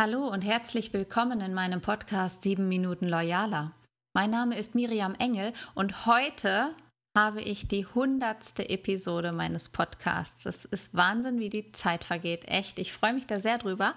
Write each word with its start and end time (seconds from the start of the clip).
Hallo 0.00 0.26
und 0.28 0.40
herzlich 0.40 0.94
willkommen 0.94 1.42
in 1.42 1.52
meinem 1.52 1.82
Podcast 1.82 2.42
7 2.42 2.66
Minuten 2.66 3.06
Loyaler. 3.06 3.72
Mein 4.14 4.30
Name 4.30 4.56
ist 4.56 4.74
Miriam 4.74 5.14
Engel 5.16 5.52
und 5.74 6.06
heute 6.06 6.74
habe 7.14 7.42
ich 7.42 7.68
die 7.68 7.84
hundertste 7.84 8.70
Episode 8.70 9.32
meines 9.32 9.68
Podcasts. 9.68 10.46
Es 10.46 10.64
ist 10.64 10.94
Wahnsinn, 10.94 11.38
wie 11.38 11.50
die 11.50 11.72
Zeit 11.72 12.04
vergeht. 12.04 12.48
Echt, 12.48 12.78
ich 12.78 12.94
freue 12.94 13.12
mich 13.12 13.26
da 13.26 13.40
sehr 13.40 13.58
drüber. 13.58 13.94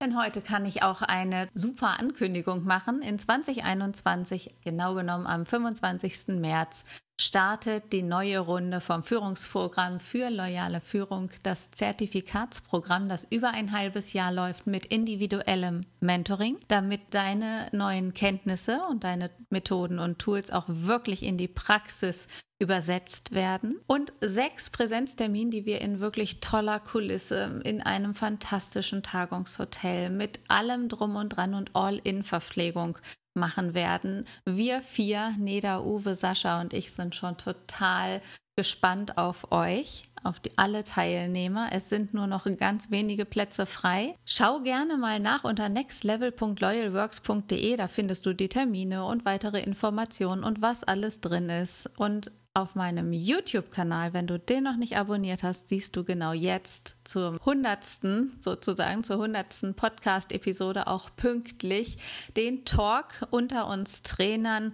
Denn 0.00 0.16
heute 0.16 0.40
kann 0.40 0.64
ich 0.66 0.84
auch 0.84 1.02
eine 1.02 1.48
super 1.52 1.98
Ankündigung 1.98 2.62
machen. 2.62 3.02
In 3.02 3.18
2021, 3.18 4.54
genau 4.62 4.94
genommen 4.94 5.26
am 5.26 5.46
25. 5.46 6.28
März, 6.28 6.84
startet 7.20 7.92
die 7.92 8.02
neue 8.02 8.38
Runde 8.38 8.80
vom 8.80 9.02
Führungsprogramm 9.02 10.00
für 10.00 10.30
loyale 10.30 10.80
Führung, 10.80 11.30
das 11.42 11.70
Zertifikatsprogramm, 11.70 13.08
das 13.08 13.26
über 13.28 13.50
ein 13.50 13.72
halbes 13.72 14.14
Jahr 14.14 14.32
läuft 14.32 14.66
mit 14.66 14.86
individuellem 14.86 15.84
Mentoring, 16.00 16.58
damit 16.68 17.02
deine 17.10 17.66
neuen 17.72 18.14
Kenntnisse 18.14 18.80
und 18.90 19.04
deine 19.04 19.30
Methoden 19.50 19.98
und 19.98 20.18
Tools 20.18 20.50
auch 20.50 20.64
wirklich 20.68 21.22
in 21.22 21.36
die 21.36 21.48
Praxis 21.48 22.26
übersetzt 22.58 23.32
werden. 23.32 23.80
Und 23.86 24.12
sechs 24.20 24.70
Präsenztermine, 24.70 25.50
die 25.50 25.66
wir 25.66 25.80
in 25.80 26.00
wirklich 26.00 26.40
toller 26.40 26.80
Kulisse 26.80 27.60
in 27.64 27.82
einem 27.82 28.14
fantastischen 28.14 29.02
Tagungshotel 29.02 30.10
mit 30.10 30.40
allem 30.48 30.88
drum 30.88 31.16
und 31.16 31.30
dran 31.30 31.54
und 31.54 31.74
All-in-Verpflegung 31.74 32.98
machen 33.34 33.74
werden. 33.74 34.24
Wir 34.44 34.82
vier, 34.82 35.34
Neda, 35.38 35.80
Uwe, 35.80 36.14
Sascha 36.14 36.60
und 36.60 36.72
ich 36.72 36.92
sind 36.92 37.14
schon 37.14 37.36
total 37.36 38.22
gespannt 38.56 39.16
auf 39.16 39.52
euch, 39.52 40.10
auf 40.22 40.40
die, 40.40 40.58
alle 40.58 40.84
Teilnehmer. 40.84 41.68
Es 41.72 41.88
sind 41.88 42.12
nur 42.12 42.26
noch 42.26 42.44
ganz 42.58 42.90
wenige 42.90 43.24
Plätze 43.24 43.64
frei. 43.64 44.16
Schau 44.26 44.60
gerne 44.60 44.98
mal 44.98 45.18
nach 45.18 45.44
unter 45.44 45.70
nextlevel.loyalworks.de. 45.70 47.76
Da 47.76 47.88
findest 47.88 48.26
du 48.26 48.34
die 48.34 48.50
Termine 48.50 49.06
und 49.06 49.24
weitere 49.24 49.62
Informationen 49.62 50.44
und 50.44 50.60
was 50.60 50.84
alles 50.84 51.22
drin 51.22 51.48
ist. 51.48 51.90
Und 51.96 52.30
auf 52.54 52.74
meinem 52.74 53.12
YouTube-Kanal, 53.12 54.12
wenn 54.12 54.26
du 54.26 54.38
den 54.38 54.64
noch 54.64 54.76
nicht 54.76 54.96
abonniert 54.96 55.42
hast, 55.42 55.68
siehst 55.68 55.94
du 55.94 56.04
genau 56.04 56.32
jetzt 56.32 56.96
zur 57.04 57.38
hundertsten, 57.44 58.36
sozusagen 58.40 59.04
zur 59.04 59.18
hundertsten 59.18 59.74
Podcast-Episode 59.74 60.88
auch 60.88 61.10
pünktlich 61.14 61.98
den 62.36 62.64
Talk 62.64 63.26
unter 63.30 63.68
uns 63.68 64.02
Trainern 64.02 64.72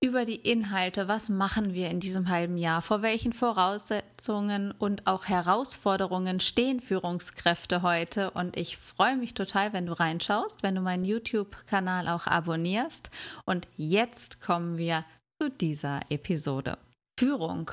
über 0.00 0.24
die 0.24 0.36
Inhalte, 0.36 1.08
was 1.08 1.28
machen 1.28 1.74
wir 1.74 1.90
in 1.90 1.98
diesem 1.98 2.28
halben 2.28 2.56
Jahr, 2.56 2.82
vor 2.82 3.02
welchen 3.02 3.32
Voraussetzungen 3.32 4.70
und 4.70 5.06
auch 5.08 5.26
Herausforderungen 5.26 6.38
stehen 6.38 6.80
Führungskräfte 6.80 7.82
heute. 7.82 8.30
Und 8.30 8.56
ich 8.56 8.78
freue 8.78 9.16
mich 9.16 9.34
total, 9.34 9.72
wenn 9.72 9.86
du 9.86 9.98
reinschaust, 9.98 10.62
wenn 10.62 10.76
du 10.76 10.80
meinen 10.80 11.04
YouTube-Kanal 11.04 12.08
auch 12.08 12.26
abonnierst. 12.28 13.10
Und 13.44 13.66
jetzt 13.76 14.40
kommen 14.40 14.78
wir 14.78 15.04
zu 15.40 15.50
dieser 15.50 16.00
Episode. 16.10 16.78
Führung. 17.18 17.72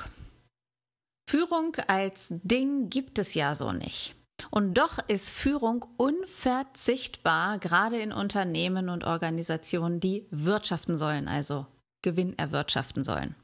Führung 1.30 1.76
als 1.86 2.34
Ding 2.42 2.90
gibt 2.90 3.20
es 3.20 3.34
ja 3.34 3.54
so 3.54 3.70
nicht. 3.70 4.16
Und 4.50 4.74
doch 4.74 4.98
ist 5.06 5.30
Führung 5.30 5.86
unverzichtbar, 5.96 7.60
gerade 7.60 8.00
in 8.00 8.10
Unternehmen 8.10 8.88
und 8.88 9.04
Organisationen, 9.04 10.00
die 10.00 10.26
wirtschaften 10.32 10.98
sollen, 10.98 11.28
also 11.28 11.64
Gewinn 12.02 12.36
erwirtschaften 12.36 13.04
sollen. 13.04 13.36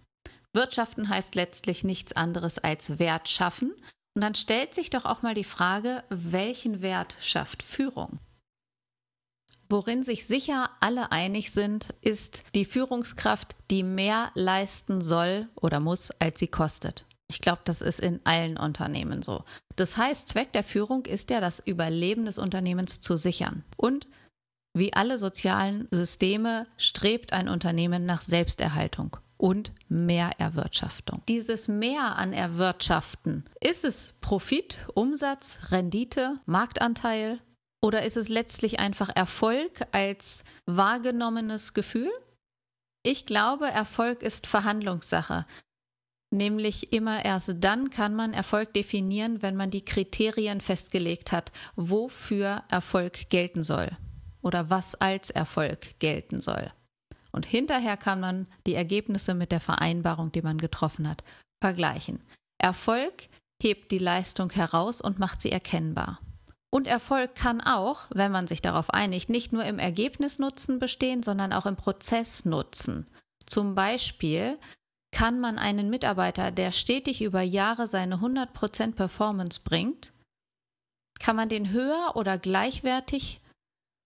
Wirtschaften 0.52 1.08
heißt 1.08 1.36
letztlich 1.36 1.84
nichts 1.84 2.14
anderes 2.14 2.58
als 2.58 2.98
Wert 2.98 3.28
schaffen. 3.28 3.70
Und 4.16 4.22
dann 4.22 4.34
stellt 4.34 4.74
sich 4.74 4.90
doch 4.90 5.04
auch 5.04 5.22
mal 5.22 5.34
die 5.34 5.44
Frage, 5.44 6.02
welchen 6.08 6.82
Wert 6.82 7.14
schafft 7.20 7.62
Führung? 7.62 8.18
Worin 9.72 10.02
sich 10.02 10.26
sicher 10.26 10.68
alle 10.80 11.12
einig 11.12 11.50
sind, 11.50 11.94
ist 12.02 12.44
die 12.54 12.66
Führungskraft, 12.66 13.56
die 13.70 13.82
mehr 13.82 14.30
leisten 14.34 15.00
soll 15.00 15.48
oder 15.54 15.80
muss, 15.80 16.10
als 16.18 16.40
sie 16.40 16.48
kostet. 16.48 17.06
Ich 17.26 17.40
glaube, 17.40 17.62
das 17.64 17.80
ist 17.80 17.98
in 17.98 18.20
allen 18.24 18.58
Unternehmen 18.58 19.22
so. 19.22 19.44
Das 19.76 19.96
heißt, 19.96 20.28
Zweck 20.28 20.52
der 20.52 20.62
Führung 20.62 21.06
ist 21.06 21.30
ja, 21.30 21.40
das 21.40 21.58
Überleben 21.58 22.26
des 22.26 22.36
Unternehmens 22.36 23.00
zu 23.00 23.16
sichern. 23.16 23.64
Und 23.78 24.06
wie 24.74 24.92
alle 24.92 25.16
sozialen 25.16 25.88
Systeme 25.90 26.66
strebt 26.76 27.32
ein 27.32 27.48
Unternehmen 27.48 28.04
nach 28.04 28.20
Selbsterhaltung 28.20 29.16
und 29.38 29.72
Mehrerwirtschaftung. 29.88 31.22
Dieses 31.28 31.68
Mehr 31.68 32.16
an 32.16 32.34
Erwirtschaften, 32.34 33.46
ist 33.58 33.86
es 33.86 34.12
Profit, 34.20 34.76
Umsatz, 34.92 35.60
Rendite, 35.70 36.40
Marktanteil 36.44 37.40
oder 37.82 38.04
ist 38.04 38.16
es 38.16 38.28
letztlich 38.28 38.78
einfach 38.78 39.10
Erfolg 39.14 39.82
als 39.92 40.44
wahrgenommenes 40.66 41.74
Gefühl? 41.74 42.10
Ich 43.02 43.26
glaube, 43.26 43.66
Erfolg 43.66 44.22
ist 44.22 44.46
Verhandlungssache. 44.46 45.44
Nämlich 46.30 46.92
immer 46.92 47.24
erst 47.24 47.56
dann 47.58 47.90
kann 47.90 48.14
man 48.14 48.32
Erfolg 48.32 48.72
definieren, 48.72 49.42
wenn 49.42 49.56
man 49.56 49.70
die 49.70 49.84
Kriterien 49.84 50.60
festgelegt 50.60 51.32
hat, 51.32 51.52
wofür 51.76 52.62
Erfolg 52.68 53.28
gelten 53.28 53.62
soll 53.62 53.90
oder 54.40 54.70
was 54.70 54.94
als 54.94 55.30
Erfolg 55.30 55.98
gelten 55.98 56.40
soll. 56.40 56.72
Und 57.32 57.46
hinterher 57.46 57.96
kann 57.96 58.20
man 58.20 58.46
die 58.66 58.74
Ergebnisse 58.74 59.34
mit 59.34 59.52
der 59.52 59.60
Vereinbarung, 59.60 60.32
die 60.32 60.42
man 60.42 60.58
getroffen 60.58 61.08
hat, 61.08 61.24
vergleichen. 61.62 62.22
Erfolg 62.58 63.28
hebt 63.62 63.90
die 63.90 63.98
Leistung 63.98 64.50
heraus 64.50 65.00
und 65.00 65.18
macht 65.18 65.42
sie 65.42 65.50
erkennbar. 65.50 66.20
Und 66.74 66.86
Erfolg 66.86 67.34
kann 67.34 67.60
auch, 67.60 68.06
wenn 68.14 68.32
man 68.32 68.46
sich 68.46 68.62
darauf 68.62 68.90
einigt, 68.90 69.28
nicht 69.28 69.52
nur 69.52 69.64
im 69.64 69.78
Ergebnisnutzen 69.78 70.78
bestehen, 70.78 71.22
sondern 71.22 71.52
auch 71.52 71.66
im 71.66 71.76
Prozessnutzen. 71.76 73.06
Zum 73.44 73.74
Beispiel 73.74 74.58
kann 75.12 75.38
man 75.38 75.58
einen 75.58 75.90
Mitarbeiter, 75.90 76.50
der 76.50 76.72
stetig 76.72 77.20
über 77.20 77.42
Jahre 77.42 77.86
seine 77.86 78.16
100% 78.16 78.94
Performance 78.94 79.60
bringt, 79.62 80.14
kann 81.20 81.36
man 81.36 81.50
den 81.50 81.70
höher 81.70 82.12
oder 82.14 82.38
gleichwertig 82.38 83.42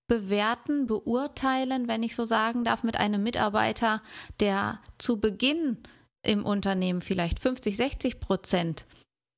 bewerten, 0.09 0.87
beurteilen, 0.87 1.87
wenn 1.87 2.03
ich 2.03 2.17
so 2.17 2.25
sagen 2.25 2.65
darf, 2.65 2.83
mit 2.83 2.97
einem 2.97 3.23
Mitarbeiter, 3.23 4.03
der 4.41 4.81
zu 4.99 5.21
Beginn 5.21 5.79
im 6.23 6.45
Unternehmen 6.45 7.01
vielleicht 7.01 7.39
50, 7.39 7.77
60 7.77 8.19
Prozent 8.19 8.87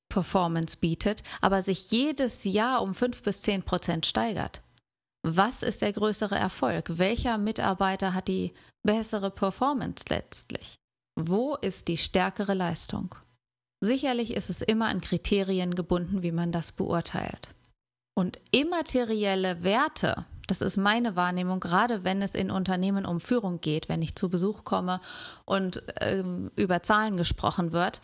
Performance 0.09 0.77
bietet, 0.77 1.23
aber 1.41 1.63
sich 1.63 1.91
jedes 1.91 2.45
Jahr 2.45 2.83
um 2.83 2.95
fünf 2.95 3.23
bis 3.23 3.43
zehn 3.43 3.63
Prozent 3.63 4.07
steigert. 4.07 4.63
Was 5.23 5.63
ist 5.63 5.83
der 5.83 5.93
größere 5.93 6.37
Erfolg? 6.37 6.99
Welcher 6.99 7.39
Mitarbeiter 7.39 8.15
hat 8.15 8.29
die 8.29 8.53
bessere 8.83 9.31
Performance 9.31 10.05
letztlich? 10.09 10.77
Wo 11.19 11.57
ist 11.57 11.89
die 11.89 11.99
stärkere 11.99 12.55
Leistung? 12.55 13.15
Sicherlich 13.81 14.33
ist 14.33 14.51
es 14.51 14.63
immer 14.63 14.87
an 14.87 15.01
Kriterien 15.01 15.75
gebunden, 15.75 16.23
wie 16.23 16.33
man 16.33 16.53
das 16.53 16.73
beurteilt. 16.73 17.49
Und 18.17 18.41
immaterielle 18.51 19.63
Werte, 19.63 20.27
das 20.49 20.61
ist 20.61 20.77
meine 20.77 21.15
Wahrnehmung, 21.15 21.61
gerade 21.61 22.03
wenn 22.03 22.23
es 22.23 22.35
in 22.35 22.51
Unternehmen 22.51 23.07
um 23.07 23.21
Führung 23.21 23.61
geht, 23.61 23.89
wenn 23.89 24.03
ich 24.03 24.17
zu 24.17 24.29
Besuch 24.29 24.65
komme 24.65 25.01
und 25.45 25.83
ähm, 26.01 26.51
über 26.57 26.83
Zahlen 26.83 27.17
gesprochen 27.17 27.71
wird, 27.73 28.01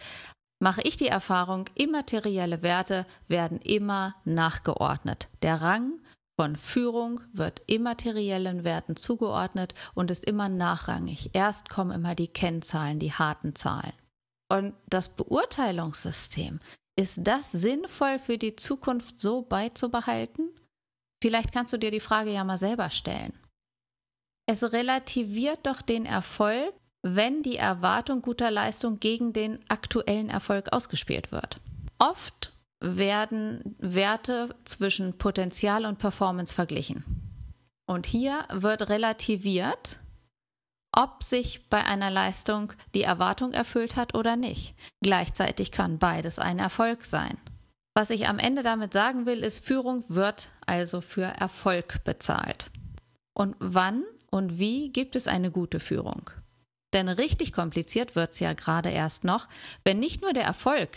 mache 0.64 0.80
ich 0.80 0.96
die 0.96 1.08
Erfahrung, 1.08 1.68
immaterielle 1.74 2.62
Werte 2.62 3.04
werden 3.28 3.60
immer 3.60 4.14
nachgeordnet. 4.24 5.28
Der 5.42 5.60
Rang 5.60 6.00
von 6.40 6.56
Führung 6.56 7.20
wird 7.34 7.60
immateriellen 7.66 8.64
Werten 8.64 8.96
zugeordnet 8.96 9.74
und 9.92 10.10
ist 10.10 10.24
immer 10.24 10.48
nachrangig. 10.48 11.28
Erst 11.34 11.68
kommen 11.68 11.90
immer 11.90 12.14
die 12.14 12.28
Kennzahlen, 12.28 12.98
die 12.98 13.12
harten 13.12 13.54
Zahlen. 13.54 13.92
Und 14.48 14.72
das 14.86 15.10
Beurteilungssystem, 15.10 16.60
ist 16.96 17.18
das 17.22 17.52
sinnvoll 17.52 18.18
für 18.18 18.38
die 18.38 18.56
Zukunft 18.56 19.20
so 19.20 19.42
beizubehalten? 19.42 20.48
Vielleicht 21.22 21.52
kannst 21.52 21.74
du 21.74 21.78
dir 21.78 21.90
die 21.90 22.00
Frage 22.00 22.32
ja 22.32 22.42
mal 22.42 22.56
selber 22.56 22.88
stellen. 22.88 23.34
Es 24.46 24.72
relativiert 24.72 25.66
doch 25.66 25.82
den 25.82 26.06
Erfolg 26.06 26.72
wenn 27.04 27.42
die 27.42 27.56
Erwartung 27.56 28.22
guter 28.22 28.50
Leistung 28.50 28.98
gegen 28.98 29.34
den 29.34 29.58
aktuellen 29.68 30.30
Erfolg 30.30 30.72
ausgespielt 30.72 31.32
wird. 31.32 31.60
Oft 31.98 32.54
werden 32.80 33.76
Werte 33.78 34.54
zwischen 34.64 35.18
Potenzial 35.18 35.84
und 35.84 35.98
Performance 35.98 36.54
verglichen. 36.54 37.04
Und 37.86 38.06
hier 38.06 38.46
wird 38.50 38.88
relativiert, 38.88 40.00
ob 40.92 41.22
sich 41.22 41.68
bei 41.68 41.84
einer 41.84 42.10
Leistung 42.10 42.72
die 42.94 43.02
Erwartung 43.02 43.52
erfüllt 43.52 43.96
hat 43.96 44.14
oder 44.14 44.36
nicht. 44.36 44.74
Gleichzeitig 45.02 45.72
kann 45.72 45.98
beides 45.98 46.38
ein 46.38 46.58
Erfolg 46.58 47.04
sein. 47.04 47.36
Was 47.92 48.08
ich 48.08 48.28
am 48.28 48.38
Ende 48.38 48.62
damit 48.62 48.94
sagen 48.94 49.26
will, 49.26 49.40
ist, 49.40 49.64
Führung 49.64 50.04
wird 50.08 50.48
also 50.64 51.02
für 51.02 51.26
Erfolg 51.26 52.02
bezahlt. 52.04 52.70
Und 53.34 53.56
wann 53.58 54.04
und 54.30 54.58
wie 54.58 54.90
gibt 54.90 55.16
es 55.16 55.28
eine 55.28 55.50
gute 55.50 55.80
Führung? 55.80 56.30
Denn 56.94 57.08
richtig 57.08 57.52
kompliziert 57.52 58.16
wird 58.16 58.32
es 58.32 58.40
ja 58.40 58.54
gerade 58.54 58.88
erst 58.88 59.24
noch, 59.24 59.48
wenn 59.84 59.98
nicht 59.98 60.22
nur 60.22 60.32
der 60.32 60.44
Erfolg 60.44 60.90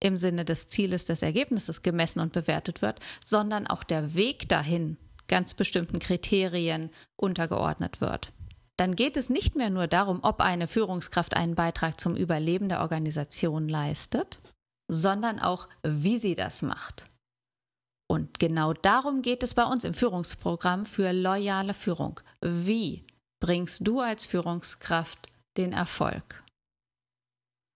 im 0.00 0.16
Sinne 0.16 0.44
des 0.44 0.68
Zieles 0.68 1.06
des 1.06 1.22
Ergebnisses 1.22 1.82
gemessen 1.82 2.20
und 2.20 2.32
bewertet 2.32 2.82
wird, 2.82 3.00
sondern 3.24 3.66
auch 3.66 3.84
der 3.84 4.14
Weg 4.14 4.48
dahin 4.48 4.96
ganz 5.28 5.54
bestimmten 5.54 5.98
Kriterien 5.98 6.90
untergeordnet 7.16 8.00
wird. 8.00 8.32
Dann 8.76 8.94
geht 8.94 9.16
es 9.16 9.28
nicht 9.28 9.56
mehr 9.56 9.70
nur 9.70 9.86
darum, 9.86 10.20
ob 10.22 10.40
eine 10.40 10.68
Führungskraft 10.68 11.34
einen 11.34 11.54
Beitrag 11.54 12.00
zum 12.00 12.16
Überleben 12.16 12.68
der 12.68 12.80
Organisation 12.80 13.68
leistet, 13.68 14.40
sondern 14.88 15.40
auch, 15.40 15.68
wie 15.82 16.16
sie 16.16 16.34
das 16.34 16.62
macht. 16.62 17.06
Und 18.08 18.38
genau 18.38 18.72
darum 18.72 19.20
geht 19.20 19.42
es 19.42 19.54
bei 19.54 19.64
uns 19.64 19.84
im 19.84 19.94
Führungsprogramm 19.94 20.86
für 20.86 21.12
loyale 21.12 21.74
Führung. 21.74 22.20
Wie 22.40 23.04
bringst 23.40 23.86
du 23.86 24.00
als 24.00 24.26
Führungskraft 24.26 25.28
den 25.56 25.72
Erfolg? 25.72 26.42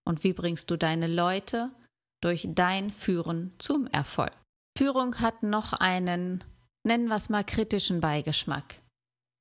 Und 0.04 0.24
wie 0.24 0.32
bringst 0.32 0.70
du 0.70 0.76
deine 0.76 1.06
Leute 1.06 1.70
durch 2.20 2.48
dein 2.50 2.90
Führen 2.90 3.52
zum 3.58 3.86
Erfolg? 3.86 4.32
Führung 4.76 5.20
hat 5.20 5.42
noch 5.42 5.72
einen, 5.72 6.42
nennen 6.84 7.08
wir 7.08 7.16
es 7.16 7.28
mal, 7.28 7.44
kritischen 7.44 8.00
Beigeschmack. 8.00 8.80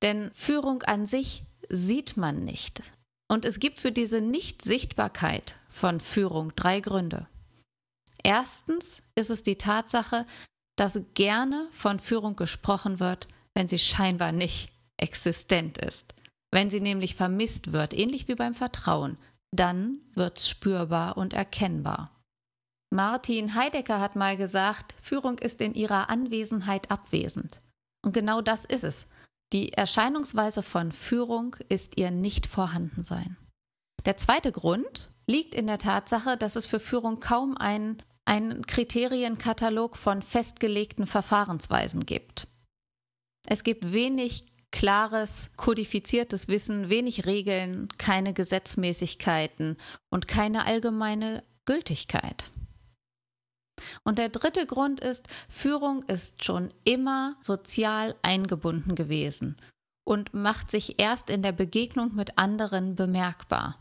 Denn 0.02 0.30
Führung 0.34 0.82
an 0.82 1.06
sich 1.06 1.44
sieht 1.68 2.16
man 2.16 2.44
nicht. 2.44 2.82
Und 3.30 3.44
es 3.44 3.60
gibt 3.60 3.80
für 3.80 3.92
diese 3.92 4.20
Nichtsichtbarkeit 4.20 5.56
von 5.70 6.00
Führung 6.00 6.54
drei 6.54 6.80
Gründe. 6.80 7.26
Erstens 8.22 9.02
ist 9.14 9.30
es 9.30 9.42
die 9.42 9.56
Tatsache, 9.56 10.26
dass 10.76 11.00
gerne 11.14 11.68
von 11.72 11.98
Führung 11.98 12.36
gesprochen 12.36 13.00
wird, 13.00 13.28
wenn 13.54 13.68
sie 13.68 13.78
scheinbar 13.78 14.32
nicht 14.32 14.71
existent 15.02 15.76
ist. 15.78 16.14
Wenn 16.50 16.70
sie 16.70 16.80
nämlich 16.80 17.14
vermisst 17.14 17.72
wird, 17.72 17.92
ähnlich 17.92 18.28
wie 18.28 18.34
beim 18.34 18.54
Vertrauen, 18.54 19.18
dann 19.54 19.98
wird's 20.14 20.48
spürbar 20.48 21.16
und 21.16 21.34
erkennbar. 21.34 22.10
Martin 22.90 23.54
Heidegger 23.54 24.00
hat 24.00 24.16
mal 24.16 24.36
gesagt, 24.36 24.94
Führung 25.00 25.38
ist 25.38 25.60
in 25.60 25.74
ihrer 25.74 26.10
Anwesenheit 26.10 26.90
abwesend. 26.90 27.60
Und 28.04 28.12
genau 28.12 28.42
das 28.42 28.64
ist 28.64 28.84
es. 28.84 29.06
Die 29.52 29.72
Erscheinungsweise 29.72 30.62
von 30.62 30.92
Führung 30.92 31.56
ist 31.68 31.98
ihr 31.98 32.10
Nicht-Vorhandensein. 32.10 33.36
Der 34.04 34.16
zweite 34.16 34.52
Grund 34.52 35.10
liegt 35.26 35.54
in 35.54 35.66
der 35.66 35.78
Tatsache, 35.78 36.36
dass 36.36 36.56
es 36.56 36.66
für 36.66 36.80
Führung 36.80 37.20
kaum 37.20 37.56
einen, 37.56 38.02
einen 38.26 38.66
Kriterienkatalog 38.66 39.96
von 39.96 40.22
festgelegten 40.22 41.06
Verfahrensweisen 41.06 42.04
gibt. 42.04 42.48
Es 43.46 43.64
gibt 43.64 43.92
wenig 43.92 44.44
klares, 44.72 45.50
kodifiziertes 45.56 46.48
Wissen, 46.48 46.88
wenig 46.88 47.26
Regeln, 47.26 47.86
keine 47.98 48.34
Gesetzmäßigkeiten 48.34 49.76
und 50.10 50.26
keine 50.26 50.66
allgemeine 50.66 51.44
Gültigkeit. 51.64 52.50
Und 54.02 54.18
der 54.18 54.28
dritte 54.28 54.66
Grund 54.66 55.00
ist, 55.00 55.28
Führung 55.48 56.02
ist 56.04 56.42
schon 56.42 56.72
immer 56.84 57.36
sozial 57.40 58.16
eingebunden 58.22 58.94
gewesen 58.94 59.56
und 60.04 60.34
macht 60.34 60.70
sich 60.70 60.98
erst 60.98 61.30
in 61.30 61.42
der 61.42 61.52
Begegnung 61.52 62.14
mit 62.14 62.38
anderen 62.38 62.96
bemerkbar. 62.96 63.78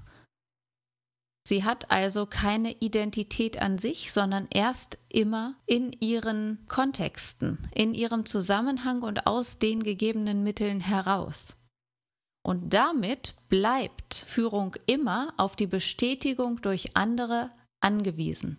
Sie 1.43 1.63
hat 1.63 1.89
also 1.89 2.25
keine 2.25 2.73
Identität 2.73 3.61
an 3.61 3.79
sich, 3.79 4.13
sondern 4.13 4.47
erst 4.51 4.99
immer 5.09 5.55
in 5.65 5.91
ihren 5.99 6.65
Kontexten, 6.67 7.67
in 7.73 7.93
ihrem 7.93 8.25
Zusammenhang 8.25 9.01
und 9.01 9.25
aus 9.25 9.57
den 9.57 9.81
gegebenen 9.81 10.43
Mitteln 10.43 10.79
heraus. 10.79 11.57
Und 12.43 12.73
damit 12.73 13.35
bleibt 13.49 14.15
Führung 14.15 14.75
immer 14.85 15.33
auf 15.37 15.55
die 15.55 15.67
Bestätigung 15.67 16.61
durch 16.61 16.95
andere 16.95 17.51
angewiesen. 17.81 18.57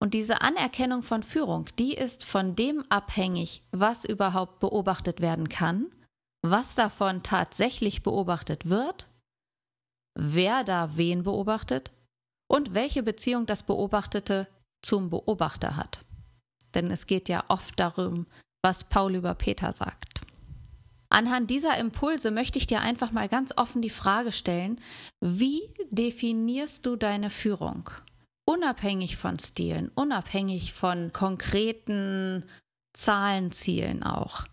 Und 0.00 0.14
diese 0.14 0.40
Anerkennung 0.42 1.02
von 1.02 1.22
Führung, 1.22 1.68
die 1.78 1.94
ist 1.94 2.24
von 2.24 2.54
dem 2.56 2.84
abhängig, 2.90 3.62
was 3.72 4.04
überhaupt 4.04 4.60
beobachtet 4.60 5.20
werden 5.20 5.48
kann, 5.48 5.86
was 6.42 6.74
davon 6.74 7.22
tatsächlich 7.22 8.02
beobachtet 8.02 8.68
wird 8.68 9.08
wer 10.14 10.64
da 10.64 10.96
wen 10.96 11.22
beobachtet 11.22 11.90
und 12.48 12.74
welche 12.74 13.02
Beziehung 13.02 13.46
das 13.46 13.62
Beobachtete 13.62 14.48
zum 14.82 15.10
Beobachter 15.10 15.76
hat. 15.76 16.04
Denn 16.74 16.90
es 16.90 17.06
geht 17.06 17.28
ja 17.28 17.44
oft 17.48 17.78
darum, 17.78 18.26
was 18.62 18.84
Paul 18.84 19.14
über 19.14 19.34
Peter 19.34 19.72
sagt. 19.72 20.20
Anhand 21.08 21.50
dieser 21.50 21.78
Impulse 21.78 22.30
möchte 22.30 22.58
ich 22.58 22.66
dir 22.66 22.80
einfach 22.80 23.12
mal 23.12 23.28
ganz 23.28 23.56
offen 23.56 23.82
die 23.82 23.90
Frage 23.90 24.32
stellen, 24.32 24.80
wie 25.20 25.60
definierst 25.90 26.84
du 26.86 26.96
deine 26.96 27.30
Führung? 27.30 27.90
Unabhängig 28.46 29.16
von 29.16 29.38
Stilen, 29.38 29.90
unabhängig 29.94 30.72
von 30.72 31.12
konkreten 31.12 32.44
Zahlenzielen 32.94 34.02
auch. 34.02 34.46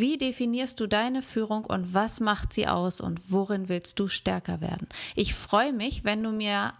Wie 0.00 0.18
definierst 0.18 0.80
du 0.80 0.86
deine 0.86 1.22
Führung 1.22 1.64
und 1.64 1.94
was 1.94 2.20
macht 2.20 2.52
sie 2.52 2.66
aus 2.66 3.00
und 3.00 3.30
worin 3.30 3.68
willst 3.68 3.98
du 3.98 4.08
stärker 4.08 4.60
werden? 4.60 4.88
Ich 5.14 5.34
freue 5.34 5.72
mich, 5.72 6.04
wenn 6.04 6.22
du 6.22 6.30
mir 6.30 6.72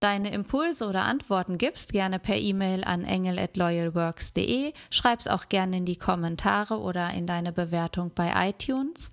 deine 0.00 0.32
Impulse 0.32 0.86
oder 0.86 1.02
Antworten 1.02 1.58
gibst, 1.58 1.92
gerne 1.92 2.18
per 2.18 2.36
E-Mail 2.36 2.84
an 2.84 3.04
engel@loyalworks.de. 3.04 4.72
Schreib's 4.90 5.28
auch 5.28 5.48
gerne 5.48 5.78
in 5.78 5.86
die 5.86 5.96
Kommentare 5.96 6.78
oder 6.78 7.10
in 7.10 7.26
deine 7.26 7.52
Bewertung 7.52 8.12
bei 8.14 8.48
iTunes. 8.48 9.10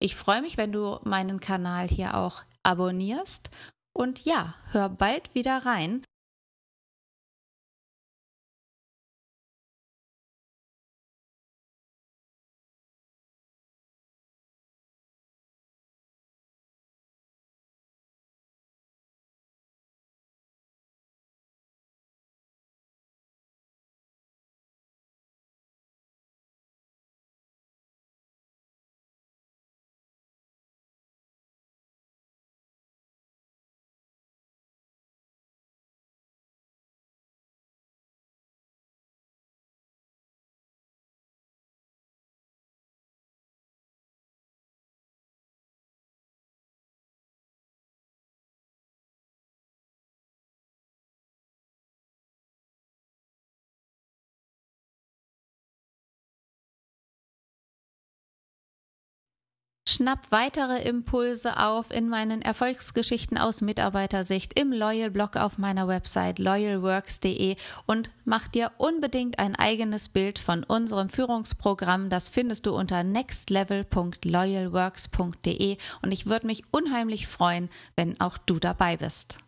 Ich 0.00 0.16
freue 0.16 0.42
mich, 0.42 0.56
wenn 0.56 0.72
du 0.72 0.98
meinen 1.04 1.40
Kanal 1.40 1.88
hier 1.88 2.16
auch 2.16 2.42
abonnierst 2.62 3.50
und 3.94 4.24
ja, 4.24 4.54
hör 4.72 4.88
bald 4.88 5.34
wieder 5.34 5.64
rein. 5.64 6.02
Schnapp 59.94 60.26
weitere 60.30 60.82
Impulse 60.82 61.56
auf 61.56 61.92
in 61.92 62.08
meinen 62.08 62.42
Erfolgsgeschichten 62.42 63.38
aus 63.38 63.60
Mitarbeitersicht 63.60 64.58
im 64.58 64.72
Loyal 64.72 65.12
Blog 65.12 65.36
auf 65.36 65.56
meiner 65.56 65.86
Website 65.86 66.40
loyalworks.de 66.40 67.54
und 67.86 68.10
mach 68.24 68.48
dir 68.48 68.72
unbedingt 68.78 69.38
ein 69.38 69.54
eigenes 69.54 70.08
Bild 70.08 70.40
von 70.40 70.64
unserem 70.64 71.10
Führungsprogramm. 71.10 72.10
Das 72.10 72.28
findest 72.28 72.66
du 72.66 72.74
unter 72.74 73.04
nextlevel.loyalworks.de 73.04 75.78
und 76.02 76.10
ich 76.10 76.26
würde 76.26 76.48
mich 76.48 76.64
unheimlich 76.72 77.28
freuen, 77.28 77.70
wenn 77.94 78.20
auch 78.20 78.36
du 78.36 78.58
dabei 78.58 78.96
bist. 78.96 79.43